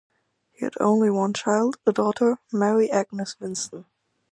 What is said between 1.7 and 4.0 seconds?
a daughter, Mary Agnes Winston.